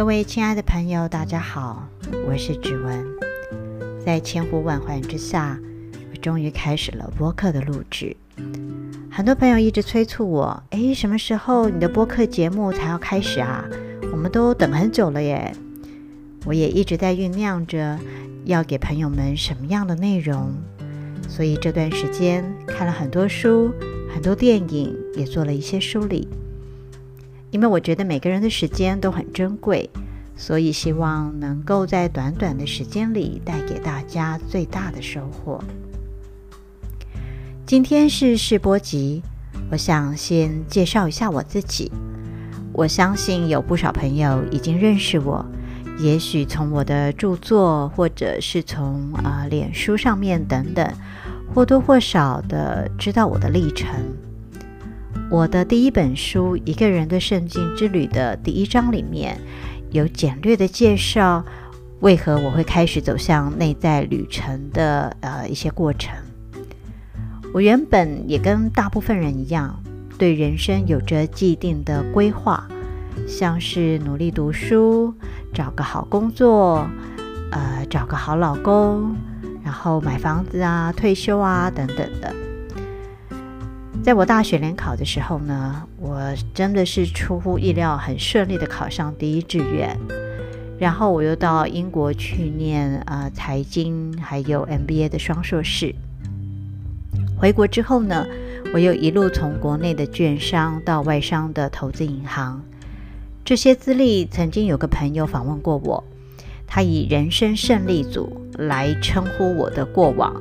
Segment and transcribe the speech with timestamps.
[0.00, 1.86] 各位亲爱的朋友，大家好，
[2.26, 3.04] 我是芷雯。
[4.02, 5.60] 在千呼万唤之下，
[6.10, 8.16] 我终于开始了播客的录制。
[9.10, 13.62] 很多朋友一直催促我：“诶，什么时候你的播客节目才要开始啊？
[14.10, 15.54] 我们都等很久了耶！”
[16.46, 17.98] 我也一直在酝酿着
[18.46, 20.50] 要给朋友们什么样的内容，
[21.28, 23.70] 所以这段时间看了很多书、
[24.14, 26.26] 很多电影，也做了一些梳理。
[27.50, 29.90] 因为我觉得每个人的时间都很珍贵，
[30.36, 35.62] 所以希望能够在短短的时间里带给大家最大的收获。
[37.66, 39.22] 今天是试播集，
[39.70, 41.90] 我想先介绍一下我自己。
[42.72, 45.44] 我相信有不少朋友已经认识我，
[45.98, 50.88] 也许从我的著作，或者是从啊、呃、脸书上面等等，
[51.52, 53.88] 或多或少的知道我的历程。
[55.30, 59.38] 我的第一本书《一个人的圣经之旅》的第一章里面
[59.92, 61.44] 有简略的介绍，
[62.00, 66.12] 为何我会开始走向内在旅程的呃一些过程。
[67.54, 69.80] 我原本也跟大部分人一样，
[70.18, 72.66] 对人生有着既定的规划，
[73.28, 75.14] 像是努力读书、
[75.54, 76.90] 找个好工作、
[77.52, 79.14] 呃找个好老公，
[79.62, 82.34] 然后买房子啊、退休啊等等的。
[84.02, 89.96] 在我大学联考的时候呢，我真的是出乎意料，很顺利的考上第一志愿。
[90.78, 95.94] 然后我又到英国去念啊、呃、财经还有 MBA 的双硕士。
[97.38, 98.26] 回国之后呢，
[98.72, 102.62] 我又一路从国内的券商到外商的投资银行。
[103.44, 106.02] 这些资历曾经有个朋友访问过我，
[106.66, 110.34] 他以人生胜利组来称呼我的过往。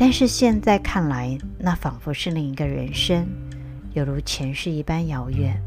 [0.00, 3.26] 但是现在看来，那仿佛是另一个人生，
[3.94, 5.60] 犹如前世一般遥远。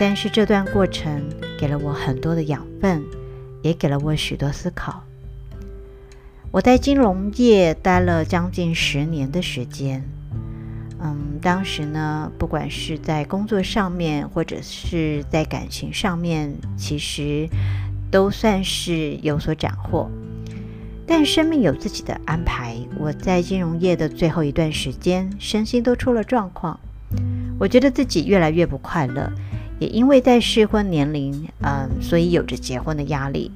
[0.00, 1.22] 但是这段过程
[1.56, 3.04] 给了我很多的养分，
[3.62, 5.04] 也给了我许多思考。
[6.50, 10.02] 我在金融业待了将近十年的时间，
[10.98, 17.48] 嗯，当时呢，不管是在工作上面，或者是在感情上面，其实
[18.10, 20.10] 都算是有所斩获。
[21.08, 22.76] 但生命有自己的安排。
[22.98, 26.78] 我在金融业的最后一段时间，身心都出了状况。
[27.58, 29.32] 我觉得自己越来越不快乐，
[29.78, 33.50] 也因为在适婚年龄，嗯，所以有着结婚的压力。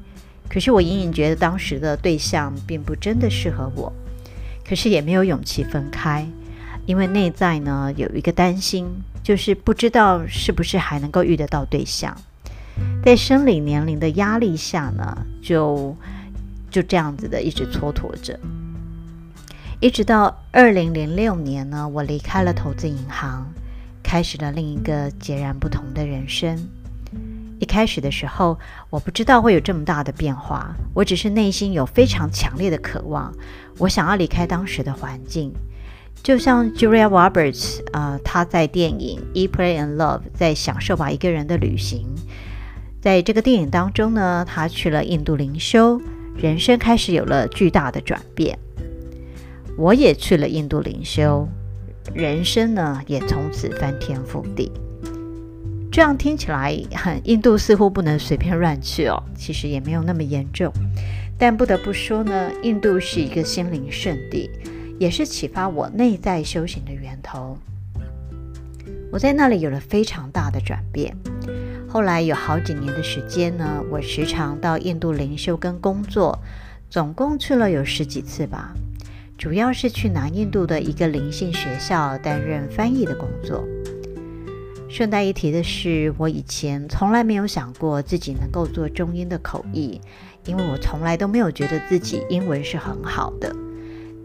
[0.48, 3.92] 可是我隐隐觉得当时的对象并不真的适合我，
[4.66, 6.26] 可是也没有勇气分开，
[6.86, 8.88] 因为内在呢有一个担心，
[9.22, 12.16] 就是不知道是不是还能够遇得到对象。
[13.04, 15.94] 在生理年龄的压力下呢，就。
[16.72, 18.40] 就这样子的一直蹉跎着，
[19.78, 23.46] 一直到二零零六年呢，我离开了投资银行，
[24.02, 26.58] 开始了另一个截然不同的人生。
[27.60, 28.58] 一开始的时候，
[28.90, 33.32] 我不知道会有这么大的变化，我只是内心有非常强烈的渴望，
[33.78, 35.52] 我想要离开当时的环境。
[36.22, 42.06] 就像 Julia Roberts 啊、呃，她在电影《E Pray and Love》在享受吧一个人的旅行，
[43.00, 46.00] 在这个电影当中呢，她去了印度灵修。
[46.42, 48.58] 人生开始有了巨大的转变，
[49.78, 51.46] 我也去了印度灵修，
[52.12, 54.68] 人生呢也从此翻天覆地。
[55.92, 59.22] 这样听起来，很印度似乎不能随便乱去哦。
[59.36, 60.72] 其实也没有那么严重，
[61.38, 64.50] 但不得不说呢，印度是一个心灵圣地，
[64.98, 67.56] 也是启发我内在修行的源头。
[69.12, 71.16] 我在那里有了非常大的转变。
[71.92, 76.38] 后来有好几年的时间呢，我时常到印度灵修跟工作，
[76.88, 78.72] 总共去了有十几次吧。
[79.36, 83.62] 主要是去南印度的一个灵性学校担任翻译的工作。
[84.88, 90.00] 顺带一提的是，我以前从来没有想过自己能够做中英的口译，
[90.46, 93.54] 因为我从来都没有觉得自己英文是很好的。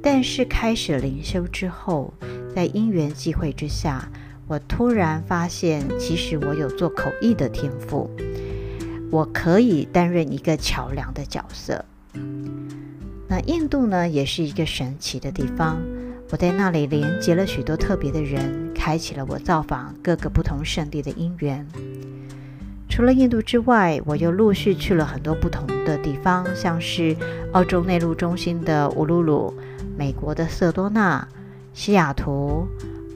[0.01, 2.13] 但是开始灵修之后，
[2.55, 4.09] 在因缘际会之下。
[4.47, 8.09] 我突然发现，其实我有做口译的天赋。
[9.11, 11.83] 我可以担任一个桥梁的角色。
[13.27, 15.81] 那印度呢，也是一个神奇的地方。
[16.29, 21.67] 我在那里连接了许多特别的人，开启了我造访各个不同圣地的因缘。
[22.89, 27.15] 除了印度之外，我又陆续去了很多不同的地方，像是
[27.51, 29.53] 澳洲内陆中心的乌鲁鲁、
[29.97, 31.27] 美国的瑟多纳、
[31.73, 32.67] 西雅图、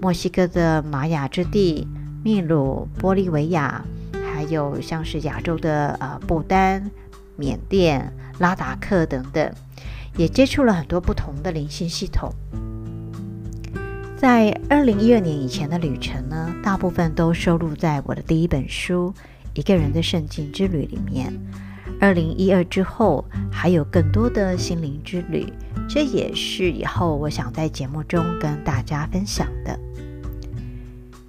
[0.01, 1.87] 墨西哥的玛雅之地、
[2.23, 3.85] 秘鲁、玻利维亚，
[4.33, 6.89] 还有像是亚洲的呃不丹、
[7.35, 9.53] 缅甸、拉达克等等，
[10.17, 12.33] 也接触了很多不同的灵性系统。
[14.17, 19.13] 在二零一二年以前的旅程呢，大部分都收录在我的第一本书
[19.53, 21.31] 《一个人的圣境之旅》里面。
[21.99, 25.53] 二零一二之后，还有更多的心灵之旅，
[25.87, 29.79] 这也是以后我想在节目中跟大家分享的。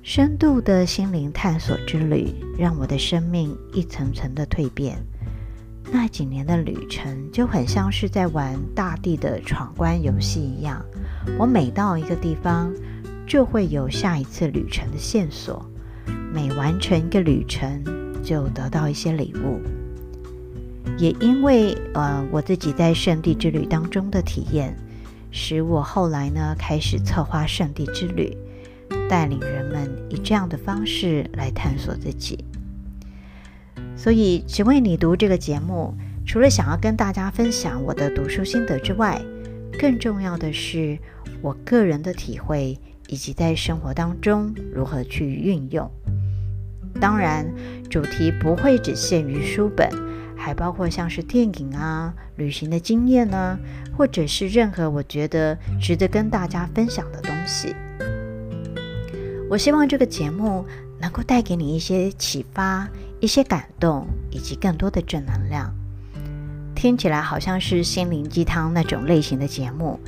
[0.05, 4.99] 深度的心灵探索之旅，让我的生命一层层的蜕变。
[5.93, 10.85] 那几年的旅程就很像是在玩大地的闯关游戏一样，
[11.39, 12.75] 我每到一个地方，
[13.29, 15.65] 就会有下一次旅程的线索；
[16.35, 17.81] 每完成一个旅程，
[18.25, 19.61] 就得到一些礼物。
[20.99, 24.77] 也因为呃我自己在圣地之旅当中的体验，
[25.31, 28.37] 使我后来呢开始策划圣地之旅，
[29.13, 32.47] 带领人们以这样的方式来探索自己。
[33.95, 35.95] 所以，只为你读这个节目，
[36.25, 39.21] 除了想要跟大家分享我的读书心得之外，
[39.79, 40.99] 更重要的是
[41.43, 42.79] 我个人的体会，
[43.09, 45.91] 以及在生活当中如何去运用。
[46.99, 47.47] 当然，
[47.91, 49.91] 主题不会只限于书本，
[50.35, 53.59] 还包括像是电影啊、旅行的经验呢、啊，
[53.95, 57.77] 或者是任何我觉得值得跟大家分享的东西。
[59.53, 60.65] 我希望这个节目
[60.99, 62.89] 能够带给你一些启发。
[63.21, 65.73] 一些感动，以及更多的正能量，
[66.75, 70.01] 听起来好像是心灵鸡汤那种类型的节目，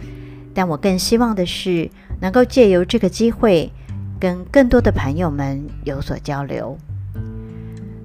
[0.52, 1.88] 但我更希望的是
[2.20, 3.70] 能够借由这个机会，
[4.18, 6.76] 跟更多的朋友们有所交流。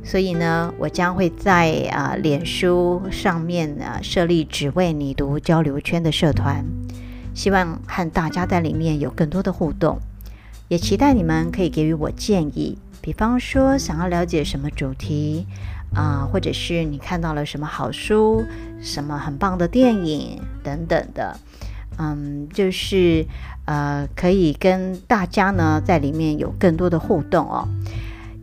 [0.03, 6.63] 所以呢，我将会在啊脸书上面啊设立只为你读交流圈的社团，
[7.33, 9.97] 希望和大家在里面有更多的互动，
[10.69, 12.77] 也期待你们可以给予我建议。
[13.01, 15.45] 比方说，想要了解什么主题
[15.93, 18.45] 啊、或者是你看到了什么好书、
[18.79, 21.35] 什么很棒的电影等等的，
[21.97, 23.25] 嗯，就是
[23.65, 27.67] 呃，可以跟大家呢在里面有更多的互动哦。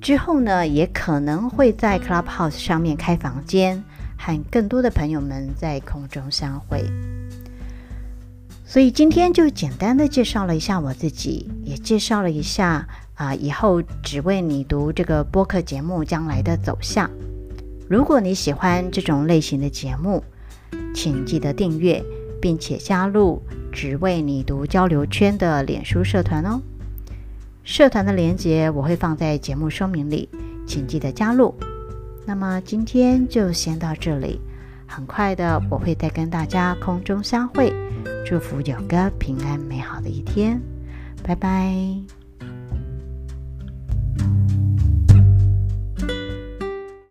[0.00, 3.84] 之后呢，也可能会在 Clubhouse 上面开房间，
[4.18, 6.84] 和更多的朋友们在空中相会。
[8.68, 12.86] 所以今天就简单的介绍了一下我自己，也介绍了一下。
[13.14, 17.10] 啊，以后只为你读这个播客节目将来的走向。
[17.88, 20.22] 如果你喜欢这种类型的节目，
[20.92, 22.04] 请记得订阅，
[22.42, 23.40] 并且加入
[23.72, 26.60] 只为你读交流圈的脸书社团哦。
[27.64, 30.28] 社团的链接我会放在节目说明里，
[30.66, 31.54] 请记得加入。
[32.26, 34.38] 那么今天就先到这里，
[34.86, 37.72] 很快的我会再跟大家空中相会。
[38.28, 40.60] 祝福有个平安美好的一天，
[41.22, 42.15] 拜拜。